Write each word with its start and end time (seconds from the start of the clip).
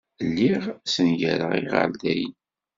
Lliɣ 0.27 0.63
ssengareɣ 0.83 1.51
iɣerdayen. 1.59 2.33